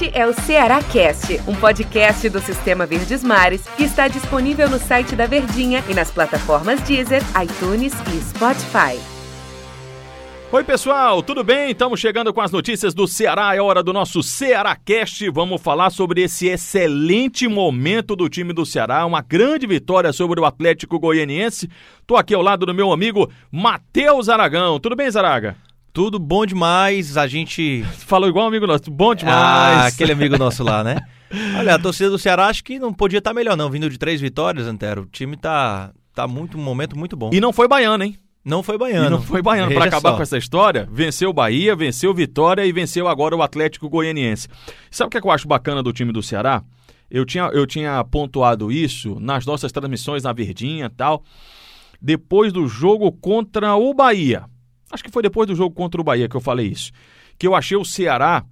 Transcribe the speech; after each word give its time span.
Este 0.00 0.16
é 0.16 0.24
o 0.24 0.32
Ceará 0.32 0.80
Cast, 0.80 1.40
um 1.48 1.56
podcast 1.56 2.28
do 2.28 2.38
Sistema 2.38 2.86
Verdes 2.86 3.24
Mares 3.24 3.64
que 3.76 3.82
está 3.82 4.06
disponível 4.06 4.70
no 4.70 4.78
site 4.78 5.16
da 5.16 5.26
Verdinha 5.26 5.82
e 5.88 5.92
nas 5.92 6.08
plataformas 6.08 6.80
Deezer, 6.82 7.20
iTunes 7.42 7.92
e 8.14 8.20
Spotify. 8.20 8.96
Oi, 10.52 10.62
pessoal, 10.62 11.20
tudo 11.20 11.42
bem? 11.42 11.72
Estamos 11.72 11.98
chegando 11.98 12.32
com 12.32 12.40
as 12.40 12.52
notícias 12.52 12.94
do 12.94 13.08
Ceará. 13.08 13.56
É 13.56 13.60
hora 13.60 13.82
do 13.82 13.92
nosso 13.92 14.22
Ceará 14.22 14.76
Cast. 14.76 15.28
Vamos 15.30 15.60
falar 15.60 15.90
sobre 15.90 16.22
esse 16.22 16.46
excelente 16.46 17.48
momento 17.48 18.14
do 18.14 18.28
time 18.28 18.52
do 18.52 18.64
Ceará, 18.64 19.04
uma 19.04 19.20
grande 19.20 19.66
vitória 19.66 20.12
sobre 20.12 20.38
o 20.38 20.44
Atlético 20.44 21.00
Goianiense. 21.00 21.68
Tô 22.06 22.14
aqui 22.14 22.36
ao 22.36 22.42
lado 22.42 22.64
do 22.64 22.72
meu 22.72 22.92
amigo 22.92 23.28
Matheus 23.50 24.28
Aragão. 24.28 24.78
Tudo 24.78 24.94
bem, 24.94 25.10
Zaraga? 25.10 25.56
Tudo 25.92 26.18
bom 26.18 26.46
demais. 26.46 27.16
A 27.16 27.26
gente. 27.26 27.82
Falou 27.98 28.28
igual 28.28 28.44
um 28.44 28.48
amigo 28.48 28.66
nosso. 28.66 28.90
Bom 28.90 29.14
demais. 29.14 29.36
Ah, 29.36 29.86
aquele 29.86 30.12
amigo 30.12 30.38
nosso 30.38 30.62
lá, 30.62 30.84
né? 30.84 30.96
Olha, 31.58 31.74
a 31.74 31.78
torcida 31.78 32.10
do 32.10 32.18
Ceará 32.18 32.46
acho 32.46 32.64
que 32.64 32.78
não 32.78 32.92
podia 32.92 33.18
estar 33.18 33.34
melhor, 33.34 33.56
não. 33.56 33.70
Vindo 33.70 33.88
de 33.90 33.98
três 33.98 34.20
vitórias, 34.20 34.66
Antero. 34.66 35.02
O 35.02 35.06
time 35.06 35.36
tá, 35.36 35.92
tá 36.14 36.26
muito, 36.26 36.56
um 36.56 36.62
momento 36.62 36.98
muito 36.98 37.16
bom. 37.16 37.30
E 37.32 37.40
não 37.40 37.52
foi 37.52 37.68
baiano, 37.68 38.04
hein? 38.04 38.16
Não 38.44 38.62
foi 38.62 38.78
baiano. 38.78 39.06
E 39.06 39.10
não 39.10 39.20
foi 39.20 39.42
baiano. 39.42 39.74
Para 39.74 39.84
acabar 39.84 40.10
só. 40.10 40.16
com 40.16 40.22
essa 40.22 40.38
história, 40.38 40.88
venceu 40.90 41.30
o 41.30 41.32
Bahia, 41.34 41.76
venceu 41.76 42.14
Vitória 42.14 42.64
e 42.64 42.72
venceu 42.72 43.06
agora 43.06 43.36
o 43.36 43.42
Atlético 43.42 43.90
Goianiense. 43.90 44.48
Sabe 44.90 45.08
o 45.08 45.10
que, 45.10 45.18
é 45.18 45.20
que 45.20 45.26
eu 45.26 45.30
acho 45.30 45.46
bacana 45.46 45.82
do 45.82 45.92
time 45.92 46.12
do 46.12 46.22
Ceará? 46.22 46.62
Eu 47.10 47.24
tinha, 47.24 47.44
eu 47.52 47.66
tinha 47.66 48.02
pontuado 48.04 48.72
isso 48.72 49.18
nas 49.20 49.44
nossas 49.44 49.72
transmissões 49.72 50.22
na 50.22 50.32
Verdinha 50.32 50.86
e 50.86 50.90
tal. 50.90 51.22
Depois 52.00 52.52
do 52.52 52.66
jogo 52.66 53.10
contra 53.12 53.74
o 53.74 53.92
Bahia. 53.92 54.44
Acho 54.90 55.04
que 55.04 55.10
foi 55.10 55.22
depois 55.22 55.46
do 55.46 55.54
jogo 55.54 55.74
contra 55.74 56.00
o 56.00 56.04
Bahia 56.04 56.28
que 56.28 56.36
eu 56.36 56.40
falei 56.40 56.68
isso. 56.68 56.92
Que 57.38 57.46
eu 57.46 57.54
achei 57.54 57.76
o 57.76 57.84
Ceará. 57.84 58.44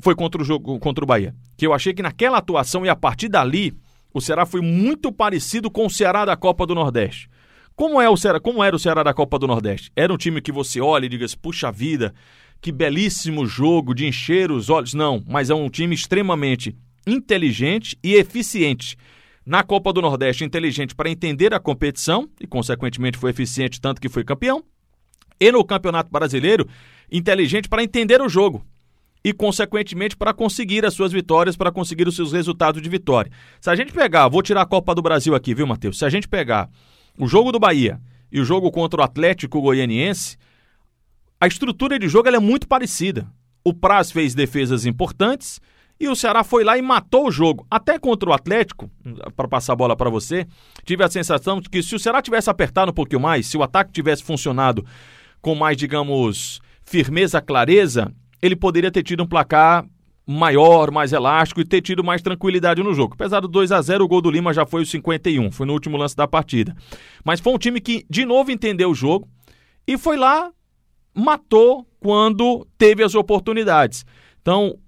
Foi 0.00 0.14
contra 0.14 0.40
o 0.40 0.44
jogo 0.44 0.78
contra 0.78 1.04
o 1.04 1.06
Bahia. 1.06 1.34
Que 1.56 1.66
eu 1.66 1.72
achei 1.72 1.92
que 1.92 2.02
naquela 2.02 2.38
atuação 2.38 2.84
e 2.84 2.88
a 2.88 2.96
partir 2.96 3.28
dali, 3.28 3.74
o 4.12 4.20
Ceará 4.20 4.46
foi 4.46 4.60
muito 4.60 5.12
parecido 5.12 5.70
com 5.70 5.86
o 5.86 5.90
Ceará 5.90 6.24
da 6.24 6.36
Copa 6.36 6.66
do 6.66 6.74
Nordeste. 6.74 7.28
Como, 7.74 8.00
é 8.00 8.08
o 8.10 8.16
Ceará, 8.16 8.38
como 8.38 8.62
era 8.62 8.76
o 8.76 8.78
Ceará 8.78 9.02
da 9.02 9.14
Copa 9.14 9.38
do 9.38 9.46
Nordeste? 9.46 9.90
Era 9.96 10.12
um 10.12 10.16
time 10.16 10.40
que 10.40 10.52
você 10.52 10.80
olha 10.80 11.06
e 11.06 11.08
diga 11.08 11.24
assim, 11.24 11.38
puxa 11.40 11.72
vida, 11.72 12.14
que 12.60 12.70
belíssimo 12.70 13.46
jogo 13.46 13.94
de 13.94 14.06
encher 14.06 14.50
os 14.50 14.68
olhos. 14.68 14.92
Não, 14.92 15.22
mas 15.26 15.48
é 15.48 15.54
um 15.54 15.68
time 15.68 15.94
extremamente 15.94 16.76
inteligente 17.06 17.96
e 18.04 18.14
eficiente. 18.14 18.96
Na 19.46 19.62
Copa 19.62 19.92
do 19.92 20.02
Nordeste, 20.02 20.44
inteligente 20.44 20.94
para 20.94 21.10
entender 21.10 21.54
a 21.54 21.58
competição 21.58 22.28
e, 22.38 22.46
consequentemente, 22.46 23.16
foi 23.16 23.30
eficiente 23.30 23.80
tanto 23.80 24.00
que 24.00 24.08
foi 24.08 24.24
campeão. 24.24 24.62
E 25.40 25.50
no 25.50 25.64
Campeonato 25.64 26.10
Brasileiro, 26.10 26.68
inteligente 27.10 27.68
para 27.68 27.82
entender 27.82 28.20
o 28.20 28.28
jogo 28.28 28.64
e, 29.24 29.32
consequentemente, 29.32 30.16
para 30.16 30.32
conseguir 30.32 30.84
as 30.84 30.94
suas 30.94 31.12
vitórias, 31.12 31.56
para 31.56 31.72
conseguir 31.72 32.06
os 32.06 32.16
seus 32.16 32.32
resultados 32.32 32.80
de 32.80 32.88
vitória. 32.88 33.30
Se 33.60 33.70
a 33.70 33.74
gente 33.74 33.92
pegar, 33.92 34.28
vou 34.28 34.42
tirar 34.42 34.62
a 34.62 34.66
Copa 34.66 34.94
do 34.94 35.02
Brasil 35.02 35.34
aqui, 35.34 35.54
viu, 35.54 35.66
Matheus? 35.66 35.98
Se 35.98 36.04
a 36.04 36.10
gente 36.10 36.28
pegar 36.28 36.68
o 37.18 37.26
jogo 37.26 37.52
do 37.52 37.58
Bahia 37.58 38.00
e 38.30 38.40
o 38.40 38.44
jogo 38.44 38.70
contra 38.70 39.00
o 39.00 39.04
Atlético 39.04 39.60
Goianiense, 39.60 40.36
a 41.40 41.46
estrutura 41.46 41.98
de 41.98 42.08
jogo 42.08 42.28
é 42.28 42.38
muito 42.38 42.68
parecida. 42.68 43.26
O 43.64 43.74
Praz 43.74 44.10
fez 44.10 44.34
defesas 44.34 44.86
importantes 44.86 45.60
e 45.98 46.08
o 46.08 46.16
Ceará 46.16 46.42
foi 46.42 46.64
lá 46.64 46.78
e 46.78 46.82
matou 46.82 47.28
o 47.28 47.30
jogo. 47.30 47.66
Até 47.70 47.98
contra 47.98 48.30
o 48.30 48.32
Atlético, 48.32 48.90
para 49.36 49.46
passar 49.46 49.74
a 49.74 49.76
bola 49.76 49.94
para 49.94 50.08
você, 50.08 50.46
tive 50.84 51.04
a 51.04 51.10
sensação 51.10 51.60
de 51.60 51.68
que 51.68 51.82
se 51.82 51.94
o 51.94 51.98
Ceará 51.98 52.22
tivesse 52.22 52.48
apertado 52.48 52.90
um 52.90 52.94
pouquinho 52.94 53.20
mais, 53.20 53.46
se 53.46 53.58
o 53.58 53.62
ataque 53.62 53.92
tivesse 53.92 54.22
funcionado 54.22 54.84
com 55.40 55.54
mais, 55.54 55.76
digamos, 55.76 56.60
firmeza, 56.84 57.40
clareza, 57.40 58.12
ele 58.42 58.56
poderia 58.56 58.90
ter 58.90 59.02
tido 59.02 59.22
um 59.22 59.26
placar 59.26 59.86
maior, 60.26 60.90
mais 60.90 61.12
elástico 61.12 61.60
e 61.60 61.64
ter 61.64 61.80
tido 61.80 62.04
mais 62.04 62.22
tranquilidade 62.22 62.82
no 62.82 62.94
jogo. 62.94 63.14
Apesar 63.14 63.40
do 63.40 63.48
2 63.48 63.72
a 63.72 63.82
0 63.82 64.04
o 64.04 64.08
gol 64.08 64.20
do 64.20 64.30
Lima 64.30 64.54
já 64.54 64.64
foi 64.64 64.82
o 64.82 64.86
51, 64.86 65.50
foi 65.50 65.66
no 65.66 65.72
último 65.72 65.96
lance 65.96 66.14
da 66.14 66.28
partida. 66.28 66.76
Mas 67.24 67.40
foi 67.40 67.52
um 67.52 67.58
time 67.58 67.80
que, 67.80 68.06
de 68.08 68.24
novo, 68.24 68.50
entendeu 68.50 68.90
o 68.90 68.94
jogo 68.94 69.28
e 69.86 69.98
foi 69.98 70.16
lá, 70.16 70.50
matou 71.14 71.86
quando 71.98 72.66
teve 72.78 73.02
as 73.02 73.14
oportunidades. 73.14 74.04
Então, 74.40 74.78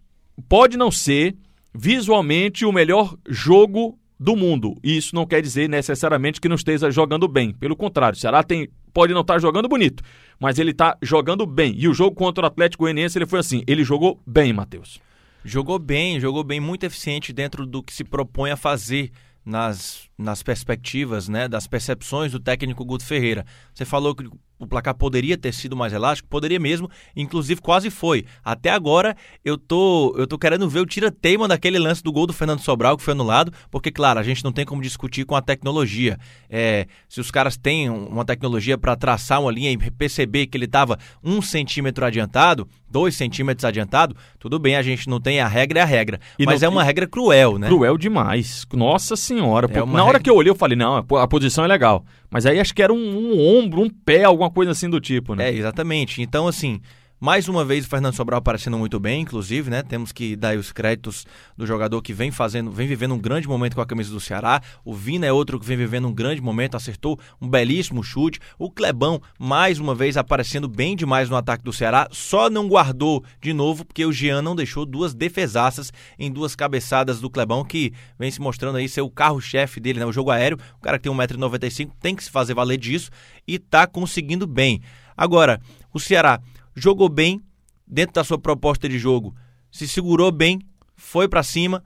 pode 0.48 0.76
não 0.76 0.90
ser 0.90 1.36
visualmente 1.74 2.64
o 2.64 2.72
melhor 2.72 3.16
jogo 3.28 3.98
do 4.18 4.36
mundo. 4.36 4.76
E 4.82 4.96
isso 4.96 5.14
não 5.14 5.26
quer 5.26 5.42
dizer 5.42 5.68
necessariamente 5.68 6.40
que 6.40 6.48
não 6.48 6.54
esteja 6.54 6.90
jogando 6.90 7.26
bem. 7.26 7.52
Pelo 7.52 7.74
contrário, 7.74 8.16
o 8.16 8.20
Ceará 8.20 8.42
tem, 8.42 8.68
pode 8.92 9.12
não 9.12 9.22
estar 9.22 9.40
jogando 9.40 9.68
bonito, 9.68 10.02
mas 10.42 10.58
ele 10.58 10.72
está 10.72 10.98
jogando 11.00 11.46
bem. 11.46 11.72
E 11.78 11.86
o 11.86 11.94
jogo 11.94 12.16
contra 12.16 12.42
o 12.42 12.46
Atlético 12.48 12.82
Goianiense 12.82 13.16
ele 13.16 13.26
foi 13.26 13.38
assim, 13.38 13.62
ele 13.64 13.84
jogou 13.84 14.20
bem, 14.26 14.52
Matheus. 14.52 15.00
Jogou 15.44 15.78
bem, 15.78 16.18
jogou 16.18 16.42
bem, 16.42 16.58
muito 16.58 16.82
eficiente 16.82 17.32
dentro 17.32 17.64
do 17.64 17.80
que 17.80 17.94
se 17.94 18.02
propõe 18.02 18.50
a 18.50 18.56
fazer 18.56 19.12
nas, 19.44 20.08
nas 20.18 20.42
perspectivas, 20.42 21.28
né, 21.28 21.46
das 21.46 21.68
percepções 21.68 22.32
do 22.32 22.40
técnico 22.40 22.84
Guto 22.84 23.04
Ferreira. 23.04 23.46
Você 23.72 23.84
falou 23.84 24.16
que 24.16 24.28
o 24.64 24.66
placar 24.66 24.94
poderia 24.94 25.36
ter 25.36 25.52
sido 25.52 25.76
mais 25.76 25.92
elástico, 25.92 26.28
poderia 26.28 26.58
mesmo, 26.60 26.88
inclusive 27.16 27.60
quase 27.60 27.90
foi. 27.90 28.24
Até 28.44 28.70
agora 28.70 29.16
eu 29.44 29.56
tô, 29.58 30.14
eu 30.16 30.26
tô 30.26 30.38
querendo 30.38 30.68
ver 30.68 30.80
o 30.80 30.86
tira-teima 30.86 31.48
daquele 31.48 31.78
lance 31.78 32.02
do 32.02 32.12
gol 32.12 32.26
do 32.26 32.32
Fernando 32.32 32.60
Sobral 32.60 32.96
que 32.96 33.02
foi 33.02 33.12
anulado, 33.12 33.52
porque 33.70 33.90
claro, 33.90 34.18
a 34.20 34.22
gente 34.22 34.44
não 34.44 34.52
tem 34.52 34.64
como 34.64 34.80
discutir 34.82 35.24
com 35.24 35.34
a 35.34 35.42
tecnologia. 35.42 36.18
É, 36.48 36.86
se 37.08 37.20
os 37.20 37.30
caras 37.30 37.56
têm 37.56 37.88
uma 37.90 38.24
tecnologia 38.24 38.76
para 38.78 38.94
traçar 38.96 39.40
uma 39.40 39.50
linha 39.50 39.70
e 39.70 39.76
perceber 39.90 40.46
que 40.46 40.56
ele 40.56 40.66
estava 40.66 40.98
um 41.22 41.40
centímetro 41.42 42.04
adiantado, 42.04 42.68
dois 42.90 43.14
centímetros 43.16 43.64
adiantado, 43.64 44.14
tudo 44.38 44.58
bem, 44.58 44.76
a 44.76 44.82
gente 44.82 45.08
não 45.08 45.20
tem 45.20 45.40
a 45.40 45.48
regra 45.48 45.80
é 45.80 45.82
a 45.82 45.86
regra. 45.86 46.20
E 46.38 46.44
mas 46.44 46.60
não- 46.60 46.66
é 46.66 46.70
uma 46.70 46.84
regra 46.84 47.06
cruel, 47.06 47.58
né? 47.58 47.66
Cruel 47.68 47.96
demais. 47.96 48.66
Nossa 48.72 49.16
senhora. 49.16 49.66
É 49.70 49.80
Pô, 49.80 49.86
Na 49.86 49.92
hora 50.02 50.04
regra- 50.12 50.20
que 50.20 50.30
eu 50.30 50.36
olhei, 50.36 50.50
eu 50.50 50.54
falei, 50.54 50.76
não, 50.76 50.96
a 50.96 51.26
posição 51.28 51.64
é 51.64 51.68
legal. 51.68 52.04
Mas 52.32 52.46
aí 52.46 52.58
acho 52.58 52.74
que 52.74 52.82
era 52.82 52.92
um, 52.92 52.96
um 52.96 53.58
ombro, 53.58 53.82
um 53.82 53.90
pé, 53.90 54.24
alguma 54.24 54.50
coisa 54.50 54.70
assim 54.72 54.88
do 54.88 54.98
tipo, 54.98 55.34
né? 55.34 55.50
É, 55.50 55.52
exatamente. 55.54 56.22
Então, 56.22 56.48
assim, 56.48 56.80
mais 57.22 57.48
uma 57.48 57.64
vez 57.64 57.86
o 57.86 57.88
Fernando 57.88 58.16
Sobral 58.16 58.38
aparecendo 58.38 58.76
muito 58.76 58.98
bem, 58.98 59.20
inclusive, 59.20 59.70
né? 59.70 59.80
Temos 59.80 60.10
que 60.10 60.34
dar 60.34 60.56
os 60.56 60.72
créditos 60.72 61.24
do 61.56 61.64
jogador 61.64 62.02
que 62.02 62.12
vem 62.12 62.32
fazendo, 62.32 62.68
vem 62.72 62.88
vivendo 62.88 63.14
um 63.14 63.18
grande 63.18 63.46
momento 63.46 63.76
com 63.76 63.80
a 63.80 63.86
camisa 63.86 64.10
do 64.10 64.18
Ceará. 64.18 64.60
O 64.84 64.92
Vina 64.92 65.24
é 65.24 65.32
outro 65.32 65.60
que 65.60 65.64
vem 65.64 65.76
vivendo 65.76 66.08
um 66.08 66.12
grande 66.12 66.40
momento, 66.40 66.76
acertou 66.76 67.16
um 67.40 67.48
belíssimo 67.48 68.02
chute. 68.02 68.40
O 68.58 68.68
Clebão, 68.68 69.22
mais 69.38 69.78
uma 69.78 69.94
vez, 69.94 70.16
aparecendo 70.16 70.68
bem 70.68 70.96
demais 70.96 71.30
no 71.30 71.36
ataque 71.36 71.62
do 71.62 71.72
Ceará. 71.72 72.08
Só 72.10 72.50
não 72.50 72.66
guardou 72.66 73.22
de 73.40 73.52
novo, 73.52 73.84
porque 73.84 74.04
o 74.04 74.10
Jean 74.12 74.42
não 74.42 74.56
deixou 74.56 74.84
duas 74.84 75.14
defesaças 75.14 75.92
em 76.18 76.28
duas 76.28 76.56
cabeçadas 76.56 77.20
do 77.20 77.30
Clebão, 77.30 77.64
que 77.64 77.92
vem 78.18 78.32
se 78.32 78.40
mostrando 78.40 78.78
aí 78.78 78.88
ser 78.88 79.02
o 79.02 79.08
carro-chefe 79.08 79.78
dele, 79.78 80.00
né? 80.00 80.06
O 80.06 80.12
jogo 80.12 80.32
aéreo. 80.32 80.58
O 80.76 80.80
cara 80.80 80.98
que 80.98 81.08
tem 81.08 81.16
1,95m 81.16 81.92
tem 82.00 82.16
que 82.16 82.24
se 82.24 82.32
fazer 82.32 82.54
valer 82.54 82.78
disso 82.78 83.12
e 83.46 83.60
tá 83.60 83.86
conseguindo 83.86 84.44
bem. 84.44 84.82
Agora, 85.16 85.60
o 85.94 86.00
Ceará 86.00 86.40
jogou 86.74 87.08
bem 87.08 87.40
dentro 87.86 88.14
da 88.14 88.24
sua 88.24 88.38
proposta 88.38 88.88
de 88.88 88.98
jogo, 88.98 89.34
se 89.70 89.86
segurou 89.88 90.30
bem, 90.32 90.60
foi 90.96 91.28
pra 91.28 91.42
cima, 91.42 91.82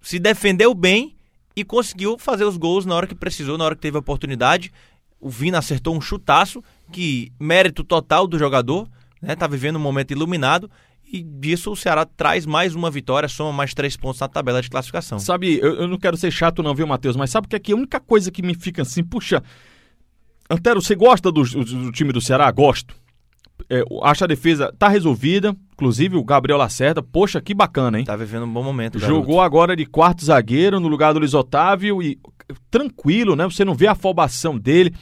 se 0.00 0.18
defendeu 0.18 0.74
bem 0.74 1.16
e 1.56 1.64
conseguiu 1.64 2.18
fazer 2.18 2.44
os 2.44 2.56
gols 2.56 2.84
na 2.86 2.94
hora 2.94 3.06
que 3.06 3.14
precisou, 3.14 3.56
na 3.58 3.64
hora 3.64 3.74
que 3.74 3.82
teve 3.82 3.96
a 3.96 4.00
oportunidade. 4.00 4.72
O 5.20 5.30
Vina 5.30 5.58
acertou 5.58 5.96
um 5.96 6.00
chutaço, 6.00 6.62
que 6.92 7.32
mérito 7.40 7.82
total 7.82 8.26
do 8.26 8.38
jogador, 8.38 8.88
né? 9.22 9.34
Tá 9.34 9.46
vivendo 9.46 9.76
um 9.76 9.80
momento 9.80 10.10
iluminado 10.10 10.70
e 11.06 11.22
disso 11.22 11.70
o 11.70 11.76
Ceará 11.76 12.04
traz 12.04 12.44
mais 12.44 12.74
uma 12.74 12.90
vitória, 12.90 13.28
soma 13.28 13.52
mais 13.52 13.72
três 13.72 13.96
pontos 13.96 14.20
na 14.20 14.28
tabela 14.28 14.60
de 14.60 14.68
classificação. 14.68 15.18
Sabe, 15.18 15.58
eu, 15.60 15.74
eu 15.76 15.88
não 15.88 15.96
quero 15.98 16.16
ser 16.16 16.30
chato 16.30 16.62
não, 16.62 16.74
viu, 16.74 16.86
Matheus? 16.86 17.16
Mas 17.16 17.30
sabe 17.30 17.46
o 17.46 17.48
que 17.48 17.56
é 17.56 17.60
que 17.60 17.72
a 17.72 17.76
única 17.76 18.00
coisa 18.00 18.30
que 18.30 18.42
me 18.42 18.54
fica 18.54 18.82
assim, 18.82 19.02
puxa... 19.04 19.42
Antero, 20.50 20.82
você 20.82 20.94
gosta 20.94 21.32
do, 21.32 21.42
do- 21.42 21.64
do 21.64 21.92
time 21.92 22.12
do 22.12 22.20
Ceará? 22.20 22.50
Gosto. 22.50 22.94
É, 23.70 23.82
acho 24.02 24.24
a 24.24 24.26
defesa 24.26 24.74
tá 24.78 24.88
resolvida, 24.88 25.56
inclusive 25.72 26.16
o 26.16 26.24
Gabriel 26.24 26.58
Lacerda, 26.58 27.02
poxa, 27.02 27.40
que 27.40 27.54
bacana, 27.54 27.98
hein? 27.98 28.04
Tá 28.04 28.16
vivendo 28.16 28.44
um 28.44 28.52
bom 28.52 28.62
momento, 28.62 28.98
garoto. 28.98 29.20
Jogou 29.20 29.40
agora 29.40 29.74
de 29.76 29.86
quarto 29.86 30.24
zagueiro 30.24 30.78
no 30.80 30.88
lugar 30.88 31.12
do 31.12 31.20
Luiz 31.20 31.34
Otávio 31.34 32.02
e 32.02 32.18
tranquilo, 32.70 33.36
né? 33.36 33.44
Você 33.44 33.64
não 33.64 33.74
vê 33.74 33.86
a 33.86 33.92
afobação 33.92 34.58
dele. 34.58 34.92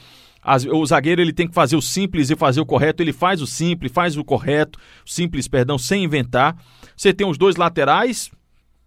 As- 0.41 0.65
o 0.65 0.85
zagueiro 0.85 1.21
ele 1.21 1.33
tem 1.33 1.47
que 1.47 1.53
fazer 1.53 1.75
o 1.75 1.81
simples 1.81 2.29
e 2.29 2.35
fazer 2.35 2.61
o 2.61 2.65
correto. 2.65 3.01
Ele 3.01 3.13
faz 3.13 3.41
o 3.41 3.47
simples, 3.47 3.91
faz 3.91 4.17
o 4.17 4.23
correto, 4.23 4.77
simples, 5.05 5.47
perdão, 5.47 5.77
sem 5.77 6.03
inventar. 6.03 6.55
Você 6.95 7.13
tem 7.13 7.25
os 7.27 7.37
dois 7.37 7.55
laterais, 7.55 8.29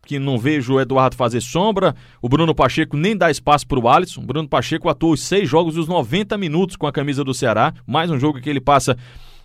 que 0.07 0.19
não 0.19 0.39
vejo 0.39 0.75
o 0.75 0.81
Eduardo 0.81 1.17
fazer 1.17 1.41
sombra. 1.41 1.95
O 2.23 2.29
Bruno 2.29 2.55
Pacheco 2.55 2.97
nem 2.97 3.17
dá 3.17 3.31
espaço 3.31 3.67
para 3.67 3.79
o 3.81 3.89
Alisson. 3.89 4.21
O 4.21 4.25
Bruno 4.27 4.49
Pacheco 4.49 4.89
atuou 4.89 5.13
os 5.13 5.23
seis 5.23 5.49
jogos 5.49 5.75
dos 5.75 5.89
90 5.89 6.37
minutos 6.39 6.77
com 6.77 6.87
a 6.87 6.93
camisa 6.93 7.25
do 7.25 7.35
Ceará. 7.35 7.75
Mais 7.87 8.11
um 8.11 8.19
jogo 8.19 8.41
que 8.41 8.49
ele 8.49 8.61
passa 8.61 8.97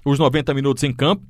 os 0.05 0.19
90 0.19 0.53
minutos 0.53 0.83
em 0.83 0.93
campo. 0.93 1.25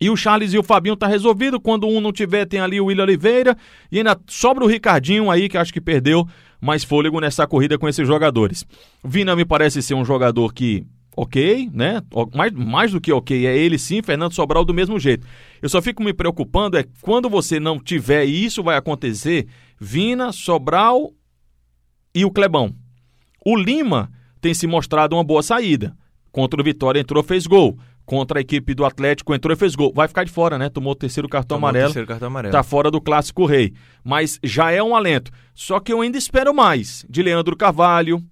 E 0.00 0.08
o 0.08 0.16
Charles 0.16 0.52
e 0.52 0.58
o 0.58 0.62
Fabinho 0.62 0.96
tá 0.96 1.06
resolvido. 1.06 1.60
Quando 1.60 1.88
um 1.88 2.00
não 2.00 2.12
tiver, 2.12 2.46
tem 2.46 2.60
ali 2.60 2.80
o 2.80 2.86
William 2.86 3.02
Oliveira. 3.04 3.56
E 3.90 3.98
ainda 3.98 4.18
sobra 4.28 4.64
o 4.64 4.68
Ricardinho 4.68 5.30
aí, 5.30 5.48
que 5.48 5.58
acho 5.58 5.72
que 5.72 5.80
perdeu 5.80 6.26
mais 6.60 6.84
fôlego 6.84 7.20
nessa 7.20 7.46
corrida 7.46 7.78
com 7.78 7.88
esses 7.88 8.06
jogadores. 8.06 8.64
Vina 9.04 9.34
me 9.34 9.44
parece 9.44 9.82
ser 9.82 9.94
um 9.94 10.04
jogador 10.04 10.52
que 10.52 10.86
ok, 11.16 11.68
né? 11.72 12.00
Mais, 12.32 12.52
mais 12.52 12.92
do 12.92 13.00
que 13.00 13.12
ok, 13.12 13.44
é 13.44 13.56
ele 13.56 13.76
sim, 13.76 14.00
Fernando 14.02 14.32
Sobral 14.32 14.64
do 14.64 14.72
mesmo 14.72 15.00
jeito. 15.00 15.26
Eu 15.60 15.68
só 15.68 15.82
fico 15.82 16.02
me 16.02 16.12
preocupando 16.12 16.78
é 16.78 16.84
quando 17.00 17.28
você 17.28 17.58
não 17.58 17.80
tiver, 17.80 18.24
e 18.24 18.44
isso 18.44 18.62
vai 18.62 18.76
acontecer, 18.76 19.48
Vina, 19.80 20.30
Sobral 20.30 21.12
e 22.14 22.24
o 22.24 22.30
Clebão. 22.30 22.72
O 23.44 23.56
Lima 23.56 24.10
tem 24.40 24.54
se 24.54 24.68
mostrado 24.68 25.16
uma 25.16 25.24
boa 25.24 25.42
saída. 25.42 25.96
Contra 26.38 26.60
o 26.60 26.64
Vitória 26.64 27.00
entrou, 27.00 27.20
fez 27.20 27.48
gol. 27.48 27.76
Contra 28.06 28.38
a 28.38 28.40
equipe 28.40 28.72
do 28.72 28.84
Atlético 28.84 29.34
entrou 29.34 29.52
e 29.52 29.56
fez 29.56 29.74
gol. 29.74 29.92
Vai 29.92 30.06
ficar 30.06 30.22
de 30.22 30.30
fora, 30.30 30.56
né? 30.56 30.68
Tomou 30.68 30.92
o 30.92 30.94
terceiro 30.94 31.28
cartão 31.28 31.56
Tomou 31.56 31.66
o 31.66 31.68
amarelo. 31.70 31.88
terceiro 31.88 32.06
cartão 32.06 32.28
amarelo. 32.28 32.52
Tá 32.52 32.62
fora 32.62 32.92
do 32.92 33.00
clássico 33.00 33.44
rei. 33.44 33.74
Mas 34.04 34.38
já 34.40 34.70
é 34.70 34.80
um 34.80 34.94
alento. 34.94 35.32
Só 35.52 35.80
que 35.80 35.92
eu 35.92 36.00
ainda 36.00 36.16
espero 36.16 36.54
mais 36.54 37.04
de 37.10 37.24
Leandro 37.24 37.56
Carvalho, 37.56 38.22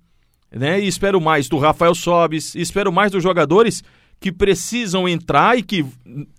né? 0.52 0.78
E 0.80 0.86
espero 0.86 1.20
mais 1.20 1.48
do 1.48 1.58
Rafael 1.58 1.96
Sobis, 1.96 2.54
espero 2.54 2.92
mais 2.92 3.10
dos 3.10 3.24
jogadores 3.24 3.82
que 4.20 4.30
precisam 4.30 5.08
entrar 5.08 5.58
e 5.58 5.62
que 5.64 5.84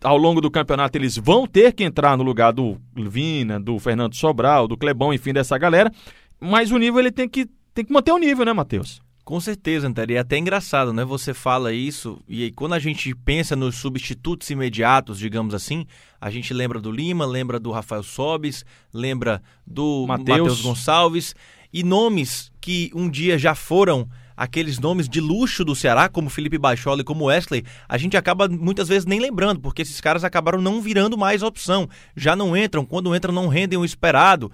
ao 0.02 0.16
longo 0.16 0.40
do 0.40 0.50
campeonato 0.50 0.98
eles 0.98 1.18
vão 1.18 1.46
ter 1.46 1.74
que 1.74 1.84
entrar 1.84 2.16
no 2.16 2.24
lugar 2.24 2.54
do 2.54 2.78
Vina, 2.96 3.60
do 3.60 3.78
Fernando 3.78 4.16
Sobral, 4.16 4.70
do 4.70 4.78
Clebão, 4.78 5.14
enfim, 5.14 5.34
dessa 5.34 5.58
galera. 5.58 5.92
Mas 6.40 6.72
o 6.72 6.78
nível 6.78 7.02
ele 7.02 7.12
tem 7.12 7.28
que, 7.28 7.46
tem 7.74 7.84
que 7.84 7.92
manter 7.92 8.14
o 8.14 8.18
nível, 8.18 8.46
né, 8.46 8.54
Matheus? 8.54 9.06
Com 9.28 9.42
certeza, 9.42 9.86
Antero. 9.86 10.14
E 10.14 10.16
é 10.16 10.20
até 10.20 10.38
engraçado, 10.38 10.94
né? 10.94 11.04
Você 11.04 11.34
fala 11.34 11.74
isso 11.74 12.18
e 12.30 12.44
aí, 12.44 12.50
quando 12.50 12.72
a 12.72 12.80
gente 12.80 13.14
pensa 13.14 13.58
nos 13.58 13.76
substitutos 13.76 14.50
imediatos, 14.50 15.20
digamos 15.20 15.54
assim, 15.54 15.86
a 16.22 16.30
gente 16.30 16.54
lembra 16.54 16.80
do 16.80 16.90
Lima, 16.90 17.26
lembra 17.26 17.60
do 17.60 17.70
Rafael 17.70 18.04
Sobis, 18.04 18.64
lembra 18.94 19.44
do 19.66 20.06
Matheus 20.08 20.62
Gonçalves 20.62 21.36
e 21.74 21.84
nomes 21.84 22.50
que 22.62 22.90
um 22.96 23.10
dia 23.10 23.38
já 23.38 23.54
foram 23.54 24.08
aqueles 24.38 24.80
nomes 24.80 25.10
de 25.10 25.20
luxo 25.20 25.66
do 25.66 25.76
Ceará, 25.76 26.08
como 26.08 26.30
Felipe 26.30 26.58
Baixola 26.58 27.02
e 27.02 27.04
como 27.04 27.26
Wesley, 27.26 27.66
a 27.90 27.98
gente 27.98 28.16
acaba 28.16 28.48
muitas 28.48 28.88
vezes 28.88 29.06
nem 29.06 29.20
lembrando, 29.20 29.60
porque 29.60 29.82
esses 29.82 30.00
caras 30.00 30.24
acabaram 30.24 30.62
não 30.62 30.82
virando 30.82 31.18
mais 31.18 31.44
opção. 31.44 31.90
Já 32.16 32.34
não 32.34 32.56
entram, 32.56 32.86
quando 32.86 33.14
entram 33.14 33.34
não 33.34 33.50
rendem 33.50 33.78
o 33.78 33.84
esperado. 33.84 34.50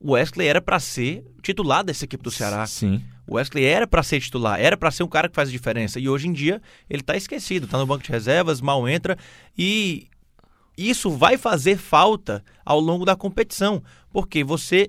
O 0.00 0.14
Wesley 0.14 0.48
era 0.48 0.60
para 0.60 0.80
ser 0.80 1.24
titular 1.40 1.84
dessa 1.84 2.04
equipe 2.04 2.24
do 2.24 2.32
Ceará. 2.32 2.66
Sim. 2.66 3.00
O 3.26 3.34
Wesley 3.36 3.64
era 3.64 3.86
para 3.86 4.02
ser 4.02 4.20
titular, 4.20 4.60
era 4.60 4.76
para 4.76 4.90
ser 4.90 5.02
um 5.02 5.08
cara 5.08 5.28
que 5.28 5.34
faz 5.34 5.48
a 5.48 5.52
diferença. 5.52 5.98
E 5.98 6.08
hoje 6.08 6.28
em 6.28 6.32
dia 6.32 6.60
ele 6.88 7.02
tá 7.02 7.16
esquecido, 7.16 7.66
tá 7.66 7.76
no 7.78 7.86
banco 7.86 8.04
de 8.04 8.10
reservas, 8.10 8.60
mal 8.60 8.88
entra 8.88 9.16
e 9.56 10.06
isso 10.78 11.10
vai 11.10 11.36
fazer 11.38 11.76
falta 11.78 12.44
ao 12.64 12.78
longo 12.78 13.04
da 13.04 13.16
competição, 13.16 13.82
porque 14.12 14.44
você 14.44 14.88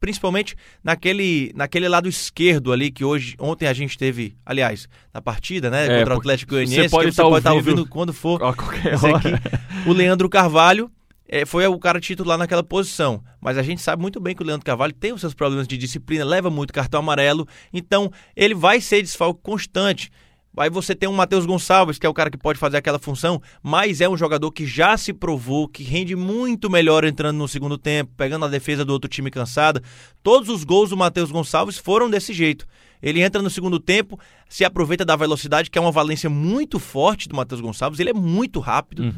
principalmente 0.00 0.56
naquele, 0.82 1.52
naquele 1.54 1.86
lado 1.86 2.08
esquerdo 2.08 2.72
ali 2.72 2.90
que 2.90 3.04
hoje 3.04 3.34
ontem 3.38 3.66
a 3.66 3.72
gente 3.74 3.98
teve, 3.98 4.34
aliás, 4.46 4.88
na 5.12 5.20
partida, 5.20 5.68
né, 5.70 5.84
É, 5.86 5.98
contra 5.98 6.14
o 6.14 6.18
Atlético 6.18 6.52
Goianiense, 6.54 6.88
você 6.88 6.88
pode 6.88 7.14
tá 7.14 7.22
pode 7.22 7.36
estar 7.38 7.52
ouvindo- 7.52 7.70
ouvindo 7.80 7.86
quando 7.88 8.12
for. 8.12 8.42
A 8.42 8.54
qualquer 8.54 8.94
Esse 8.94 9.06
aqui, 9.06 9.28
hora. 9.28 9.42
o 9.86 9.92
Leandro 9.92 10.26
Carvalho 10.30 10.90
é, 11.32 11.46
foi 11.46 11.64
o 11.64 11.78
cara 11.78 12.00
titular 12.00 12.36
naquela 12.36 12.62
posição. 12.62 13.22
Mas 13.40 13.56
a 13.56 13.62
gente 13.62 13.80
sabe 13.80 14.02
muito 14.02 14.18
bem 14.18 14.34
que 14.34 14.42
o 14.42 14.46
Leandro 14.46 14.66
Carvalho 14.66 14.92
tem 14.92 15.12
os 15.12 15.20
seus 15.20 15.32
problemas 15.32 15.68
de 15.68 15.78
disciplina, 15.78 16.24
leva 16.24 16.50
muito 16.50 16.72
cartão 16.72 16.98
amarelo. 16.98 17.46
Então, 17.72 18.10
ele 18.34 18.52
vai 18.52 18.80
ser 18.80 19.00
desfalque 19.00 19.40
constante. 19.40 20.10
Aí 20.56 20.68
você 20.68 20.92
tem 20.92 21.08
um 21.08 21.12
Matheus 21.12 21.46
Gonçalves, 21.46 22.00
que 22.00 22.04
é 22.04 22.08
o 22.08 22.12
cara 22.12 22.28
que 22.28 22.36
pode 22.36 22.58
fazer 22.58 22.78
aquela 22.78 22.98
função, 22.98 23.40
mas 23.62 24.00
é 24.00 24.08
um 24.08 24.16
jogador 24.16 24.50
que 24.50 24.66
já 24.66 24.96
se 24.96 25.12
provou, 25.12 25.68
que 25.68 25.84
rende 25.84 26.16
muito 26.16 26.68
melhor 26.68 27.04
entrando 27.04 27.36
no 27.36 27.46
segundo 27.46 27.78
tempo, 27.78 28.12
pegando 28.16 28.44
a 28.44 28.48
defesa 28.48 28.84
do 28.84 28.92
outro 28.92 29.08
time 29.08 29.30
cansada. 29.30 29.80
Todos 30.24 30.48
os 30.48 30.64
gols 30.64 30.90
do 30.90 30.96
Matheus 30.96 31.30
Gonçalves 31.30 31.78
foram 31.78 32.10
desse 32.10 32.34
jeito. 32.34 32.66
Ele 33.00 33.22
entra 33.22 33.40
no 33.40 33.48
segundo 33.48 33.78
tempo, 33.78 34.18
se 34.48 34.64
aproveita 34.64 35.04
da 35.04 35.14
velocidade, 35.14 35.70
que 35.70 35.78
é 35.78 35.80
uma 35.80 35.92
valência 35.92 36.28
muito 36.28 36.80
forte 36.80 37.28
do 37.28 37.36
Matheus 37.36 37.60
Gonçalves. 37.60 38.00
Ele 38.00 38.10
é 38.10 38.14
muito 38.14 38.58
rápido 38.58 39.14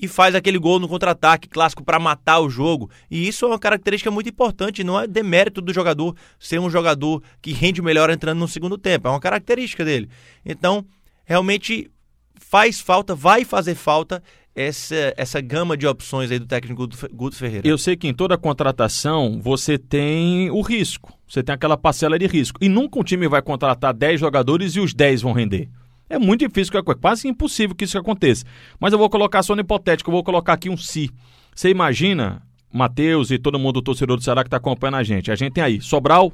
e 0.00 0.08
faz 0.08 0.34
aquele 0.34 0.58
gol 0.58 0.78
no 0.78 0.88
contra-ataque 0.88 1.48
clássico 1.48 1.84
para 1.84 1.98
matar 1.98 2.40
o 2.40 2.48
jogo. 2.50 2.90
E 3.10 3.26
isso 3.28 3.44
é 3.44 3.48
uma 3.48 3.58
característica 3.58 4.10
muito 4.10 4.28
importante, 4.30 4.82
não 4.84 4.98
é 4.98 5.06
demérito 5.06 5.60
do 5.60 5.72
jogador 5.72 6.16
ser 6.38 6.58
um 6.58 6.70
jogador 6.70 7.22
que 7.42 7.52
rende 7.52 7.82
melhor 7.82 8.10
entrando 8.10 8.38
no 8.38 8.48
segundo 8.48 8.78
tempo, 8.78 9.08
é 9.08 9.10
uma 9.10 9.20
característica 9.20 9.84
dele. 9.84 10.08
Então, 10.44 10.84
realmente 11.24 11.90
faz 12.38 12.80
falta, 12.80 13.14
vai 13.14 13.44
fazer 13.44 13.74
falta 13.74 14.22
essa, 14.54 15.14
essa 15.16 15.40
gama 15.40 15.76
de 15.76 15.86
opções 15.86 16.30
aí 16.30 16.38
do 16.38 16.46
técnico 16.46 16.82
Guto 16.82 16.96
Fe- 16.96 17.08
Guto 17.12 17.36
Ferreira. 17.36 17.68
Eu 17.68 17.78
sei 17.78 17.96
que 17.96 18.08
em 18.08 18.14
toda 18.14 18.36
contratação 18.36 19.40
você 19.40 19.78
tem 19.78 20.50
o 20.50 20.60
risco, 20.60 21.12
você 21.28 21.42
tem 21.42 21.54
aquela 21.54 21.76
parcela 21.76 22.18
de 22.18 22.26
risco. 22.26 22.58
E 22.60 22.68
nunca 22.68 22.98
um 22.98 23.04
time 23.04 23.28
vai 23.28 23.40
contratar 23.42 23.94
10 23.94 24.18
jogadores 24.18 24.74
e 24.74 24.80
os 24.80 24.92
10 24.92 25.22
vão 25.22 25.32
render. 25.32 25.68
É 26.10 26.18
muito 26.18 26.46
difícil, 26.46 26.76
é 26.76 26.82
quase 26.82 27.28
impossível 27.28 27.74
que 27.76 27.84
isso 27.84 27.96
aconteça. 27.96 28.44
Mas 28.80 28.92
eu 28.92 28.98
vou 28.98 29.08
colocar 29.08 29.44
só 29.44 29.54
no 29.54 29.60
hipotético, 29.60 30.10
eu 30.10 30.14
vou 30.14 30.24
colocar 30.24 30.54
aqui 30.54 30.68
um 30.68 30.76
si. 30.76 31.08
Você 31.54 31.70
imagina, 31.70 32.42
Matheus 32.72 33.30
e 33.30 33.38
todo 33.38 33.60
mundo, 33.60 33.76
o 33.76 33.82
torcedor 33.82 34.16
do 34.16 34.22
Ceará 34.24 34.42
que 34.42 34.48
está 34.48 34.56
acompanhando 34.56 34.96
a 34.96 35.02
gente. 35.04 35.30
A 35.30 35.36
gente 35.36 35.52
tem 35.52 35.62
aí 35.62 35.80
Sobral 35.80 36.32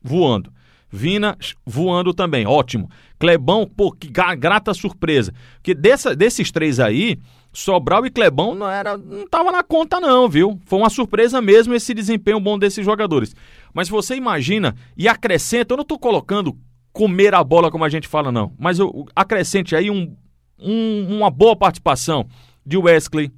voando. 0.00 0.52
Vina 0.90 1.36
voando 1.66 2.14
também, 2.14 2.46
ótimo. 2.46 2.88
Clebão, 3.18 3.66
pô, 3.66 3.90
que 3.90 4.08
gra- 4.08 4.34
grata 4.36 4.72
surpresa. 4.72 5.34
Porque 5.56 5.74
dessa, 5.74 6.14
desses 6.16 6.50
três 6.50 6.78
aí, 6.80 7.18
Sobral 7.52 8.06
e 8.06 8.10
Clebão 8.10 8.54
não 8.54 8.70
era, 8.70 8.96
não 8.96 9.26
tava 9.26 9.50
na 9.50 9.62
conta 9.62 10.00
não, 10.00 10.28
viu? 10.28 10.58
Foi 10.64 10.78
uma 10.78 10.88
surpresa 10.88 11.42
mesmo 11.42 11.74
esse 11.74 11.92
desempenho 11.92 12.40
bom 12.40 12.58
desses 12.58 12.84
jogadores. 12.84 13.34
Mas 13.74 13.88
você 13.88 14.14
imagina 14.14 14.74
e 14.96 15.08
acrescenta, 15.08 15.74
eu 15.74 15.76
não 15.78 15.84
tô 15.84 15.98
colocando 15.98 16.56
comer 16.92 17.34
a 17.34 17.42
bola 17.44 17.70
como 17.70 17.84
a 17.84 17.88
gente 17.88 18.08
fala 18.08 18.32
não, 18.32 18.52
mas 18.58 18.78
acrescente 19.14 19.76
aí 19.76 19.90
um, 19.90 20.16
um- 20.58 21.16
uma 21.18 21.30
boa 21.30 21.54
participação 21.56 22.26
de 22.64 22.76
Wesley, 22.76 23.30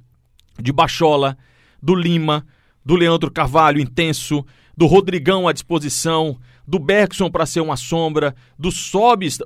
de 0.59 0.71
Bachola, 0.71 1.37
do 1.81 1.95
Lima, 1.95 2.45
do 2.83 2.95
Leandro 2.95 3.31
Carvalho 3.31 3.79
intenso, 3.79 4.45
do 4.75 4.85
Rodrigão 4.87 5.47
à 5.47 5.53
disposição, 5.53 6.37
do 6.67 6.79
Bergson 6.79 7.29
para 7.29 7.45
ser 7.45 7.61
uma 7.61 7.75
sombra, 7.77 8.35
do 8.57 8.71
Sobis. 8.71 9.37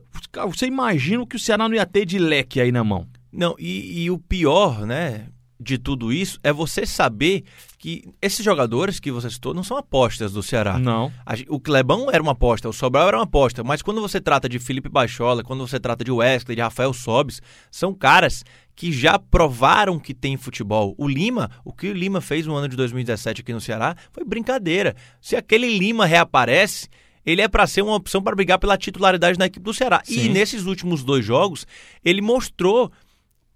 Você 0.48 0.68
imagina 0.68 1.24
o 1.24 1.28
que 1.28 1.36
o 1.36 1.40
Ceará 1.40 1.68
não 1.68 1.76
ia 1.76 1.86
ter 1.86 2.06
de 2.06 2.18
leque 2.18 2.62
aí 2.62 2.72
na 2.72 2.84
mão. 2.84 3.08
Não, 3.32 3.56
e, 3.60 4.04
e 4.04 4.12
o 4.12 4.18
pior, 4.18 4.86
né, 4.86 5.28
de 5.60 5.78
tudo 5.78 6.12
isso 6.12 6.40
é 6.44 6.52
você 6.52 6.86
saber 6.86 7.44
que 7.78 8.04
esses 8.22 8.44
jogadores 8.44 9.00
que 9.00 9.12
você 9.12 9.30
citou 9.30 9.54
não 9.54 9.64
são 9.64 9.78
apostas 9.78 10.34
do 10.34 10.44
Ceará. 10.44 10.78
Não. 10.78 11.12
O 11.48 11.60
Clebão 11.60 12.10
era 12.12 12.22
uma 12.22 12.34
aposta, 12.34 12.68
o 12.68 12.74
Sobral 12.74 13.08
era 13.08 13.18
uma 13.18 13.24
aposta, 13.24 13.64
mas 13.64 13.82
quando 13.82 14.02
você 14.02 14.20
trata 14.20 14.50
de 14.50 14.60
Felipe 14.60 14.90
Bachola, 14.90 15.44
quando 15.44 15.66
você 15.66 15.80
trata 15.80 16.04
de 16.04 16.12
Wesley, 16.12 16.56
de 16.56 16.62
Rafael 16.62 16.94
Sobis, 16.94 17.42
são 17.72 17.94
caras 17.94 18.44
que 18.76 18.92
já 18.92 19.18
provaram 19.18 20.00
que 20.00 20.14
tem 20.14 20.36
futebol. 20.36 20.94
O 20.98 21.08
Lima, 21.08 21.50
o 21.64 21.72
que 21.72 21.90
o 21.90 21.94
Lima 21.94 22.20
fez 22.20 22.46
no 22.46 22.56
ano 22.56 22.68
de 22.68 22.76
2017 22.76 23.42
aqui 23.42 23.54
no 23.54 23.62
Ceará 23.62 23.96
foi 24.12 24.26
brincadeira. 24.26 24.96
Se 25.22 25.36
aquele 25.36 25.78
Lima 25.78 26.06
reaparece, 26.06 26.90
ele 27.26 27.42
é 27.42 27.48
para 27.48 27.66
ser 27.66 27.82
uma 27.82 27.96
opção 27.96 28.22
para 28.22 28.36
brigar 28.36 28.60
pela 28.60 28.78
titularidade 28.78 29.40
na 29.40 29.46
equipe 29.46 29.64
do 29.64 29.74
Ceará. 29.74 30.02
E 30.08 30.22
Sim. 30.22 30.30
nesses 30.30 30.66
últimos 30.66 31.04
dois 31.04 31.26
jogos, 31.26 31.66
ele 32.04 32.22
mostrou 32.22 32.92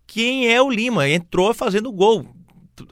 quem 0.09 0.51
é 0.51 0.59
o 0.59 0.71
Lima. 0.71 1.07
Entrou 1.07 1.53
fazendo 1.53 1.91
gol. 1.91 2.25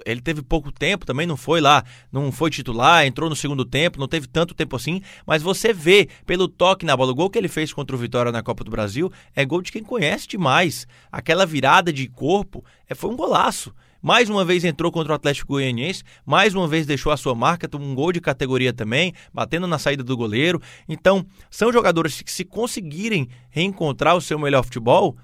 Ele 0.06 0.22
teve 0.22 0.42
pouco 0.42 0.72
tempo 0.72 1.06
também, 1.06 1.26
não 1.26 1.38
foi 1.38 1.62
lá, 1.62 1.84
não 2.12 2.30
foi 2.30 2.50
titular, 2.50 3.06
entrou 3.06 3.30
no 3.30 3.36
segundo 3.36 3.64
tempo, 3.64 4.00
não 4.00 4.08
teve 4.08 4.28
tanto 4.28 4.54
tempo 4.54 4.76
assim, 4.76 5.02
mas 5.26 5.42
você 5.42 5.72
vê 5.72 6.10
pelo 6.26 6.50
toque 6.50 6.86
na 6.86 6.96
bola, 6.96 7.14
o 7.14 7.16
gol 7.16 7.30
que 7.30 7.38
ele 7.38 7.48
fez 7.48 7.72
contra 7.72 7.96
o 7.96 8.00
Vitória 8.00 8.30
na 8.30 8.44
Copa 8.44 8.66
do 8.66 8.70
Brasil 8.70 9.10
é 9.34 9.46
gol 9.46 9.62
de 9.62 9.72
quem 9.72 9.82
conhece 9.82 10.28
demais. 10.28 10.86
Aquela 11.10 11.46
virada 11.46 11.92
de 11.92 12.06
corpo 12.08 12.66
é, 12.88 12.94
foi 12.94 13.10
um 13.10 13.16
golaço. 13.16 13.74
Mais 14.02 14.30
uma 14.30 14.44
vez 14.46 14.66
entrou 14.66 14.92
contra 14.92 15.14
o 15.14 15.16
Atlético 15.16 15.54
Goianiense, 15.54 16.04
mais 16.26 16.54
uma 16.54 16.68
vez 16.68 16.86
deixou 16.86 17.12
a 17.12 17.18
sua 17.18 17.34
marca, 17.34 17.68
um 17.78 17.96
gol 17.96 18.12
de 18.12 18.20
categoria 18.22 18.74
também, 18.74 19.14
batendo 19.34 19.66
na 19.66 19.80
saída 19.80 20.04
do 20.04 20.18
goleiro. 20.18 20.62
Então, 20.88 21.26
são 21.50 21.72
jogadores 21.72 22.22
que 22.22 22.32
se 22.32 22.44
conseguirem 22.44 23.30
reencontrar 23.50 24.16
o 24.16 24.22
seu 24.22 24.38
melhor 24.38 24.64
futebol, 24.64 25.18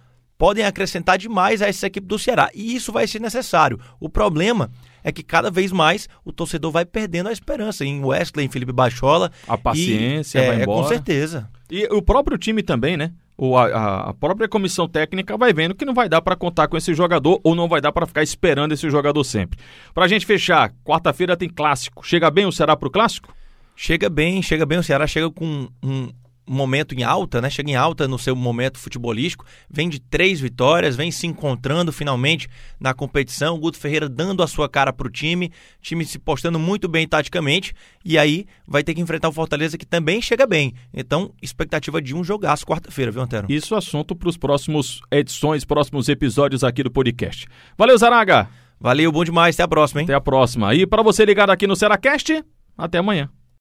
podem 0.44 0.66
acrescentar 0.66 1.18
demais 1.18 1.62
a 1.62 1.70
essa 1.70 1.88
equipe 1.88 2.06
do 2.06 2.20
Ceará. 2.20 2.50
E 2.54 2.76
isso 2.76 2.92
vai 2.92 3.08
ser 3.08 3.22
necessário. 3.22 3.80
O 3.98 4.10
problema 4.10 4.70
é 5.02 5.10
que 5.10 5.24
cada 5.24 5.50
vez 5.50 5.72
mais 5.72 6.10
o 6.26 6.34
torcedor 6.34 6.70
vai 6.70 6.84
perdendo 6.84 7.30
a 7.30 7.32
esperança 7.32 7.86
em 7.86 8.04
Wesley, 8.04 8.46
em 8.46 8.50
Felipe 8.50 8.74
Bachola. 8.74 9.32
A 9.48 9.58
paciência 9.58 10.40
e, 10.40 10.46
vai 10.46 10.60
é, 10.60 10.64
embora. 10.64 10.82
Com 10.82 10.88
certeza. 10.90 11.50
E 11.72 11.86
o 11.86 12.02
próprio 12.02 12.38
time 12.38 12.62
também, 12.62 12.98
né? 12.98 13.14
O, 13.38 13.56
a, 13.58 14.10
a 14.10 14.14
própria 14.14 14.50
comissão 14.50 14.86
técnica 14.86 15.38
vai 15.38 15.54
vendo 15.54 15.74
que 15.74 15.86
não 15.86 15.94
vai 15.94 16.10
dar 16.10 16.22
para 16.22 16.36
contar 16.36 16.68
com 16.68 16.76
esse 16.76 16.94
jogador 16.94 17.40
ou 17.42 17.56
não 17.56 17.70
vai 17.70 17.80
dar 17.80 17.94
para 17.94 18.06
ficar 18.06 18.22
esperando 18.22 18.74
esse 18.74 18.90
jogador 18.90 19.24
sempre. 19.24 19.58
Pra 19.94 20.10
gente 20.10 20.26
fechar, 20.26 20.74
quarta-feira 20.84 21.38
tem 21.38 21.48
clássico. 21.48 22.06
Chega 22.06 22.30
bem 22.30 22.46
o 22.46 22.52
Ceará 22.52 22.76
pro 22.76 22.92
clássico? 22.92 23.34
Chega 23.78 24.10
bem, 24.10 24.42
chega 24.42 24.66
bem. 24.66 24.80
O 24.80 24.84
Ceará 24.84 25.08
chega 25.08 25.32
com 25.32 25.70
um, 25.82 26.10
momento 26.46 26.94
em 26.94 27.04
alta, 27.04 27.42
né? 27.42 27.50
Chega 27.50 27.72
em 27.72 27.76
alta 27.76 28.08
no 28.08 28.20
seu 28.20 28.36
momento 28.36 28.78
futebolístico, 28.78 29.46
vem 29.70 29.90
de 29.90 30.00
três 30.00 30.40
vitórias, 30.40 30.96
vem 30.96 31.12
se 31.12 31.28
encontrando 31.28 31.92
finalmente 31.92 32.48
na 32.80 32.94
competição. 32.94 33.56
O 33.56 33.60
Guto 33.60 33.78
Ferreira 33.78 34.10
dando 34.10 34.44
a 34.44 34.48
sua 34.48 34.68
cara 34.70 34.92
para 34.92 35.08
o 35.08 35.12
time, 35.12 35.52
time 35.82 36.06
se 36.06 36.20
postando 36.20 36.60
muito 36.60 36.88
bem 36.88 37.08
taticamente, 37.08 37.74
e 38.04 38.18
aí 38.18 38.46
vai 38.68 38.84
ter 38.84 38.94
que 38.94 39.02
enfrentar 39.02 39.30
o 39.30 39.34
Fortaleza 39.34 39.78
que 39.78 39.86
também 39.86 40.22
chega 40.22 40.46
bem. 40.46 40.74
Então, 40.94 41.34
expectativa 41.42 42.02
de 42.02 42.16
um 42.16 42.24
jogaço 42.24 42.66
quarta-feira, 42.66 43.12
viu, 43.12 43.22
Antero? 43.22 43.48
Isso 43.50 43.76
é 43.76 43.78
assunto 43.78 44.16
para 44.16 44.30
os 44.30 44.38
próximos 44.38 45.02
edições, 45.12 45.66
próximos 45.66 46.10
episódios 46.10 46.64
aqui 46.64 46.84
do 46.84 46.92
podcast. 46.92 47.48
Valeu, 47.78 47.98
Zaraga! 47.98 48.50
Valeu, 48.80 49.12
bom 49.14 49.24
demais, 49.24 49.56
até 49.56 49.64
a 49.64 49.68
próxima, 49.68 50.02
hein? 50.02 50.06
Até 50.06 50.14
a 50.14 50.20
próxima. 50.20 50.76
E 50.76 50.86
para 50.86 51.02
você 51.02 51.24
ligado 51.24 51.52
aqui 51.52 51.66
no 51.66 51.76
Seracast, 51.76 52.44
até 52.78 52.98
amanhã. 52.98 53.30